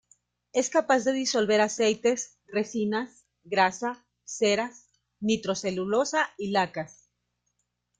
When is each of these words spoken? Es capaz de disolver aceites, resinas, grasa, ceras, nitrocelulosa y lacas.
Es 0.51 0.71
capaz 0.71 1.03
de 1.03 1.13
disolver 1.13 1.61
aceites, 1.61 2.39
resinas, 2.47 3.23
grasa, 3.43 4.03
ceras, 4.25 4.89
nitrocelulosa 5.19 6.27
y 6.39 6.49
lacas. 6.49 7.11